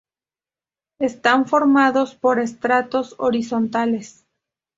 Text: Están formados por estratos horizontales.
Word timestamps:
Están 0.97 1.45
formados 1.47 2.15
por 2.15 2.39
estratos 2.39 3.13
horizontales. 3.19 4.25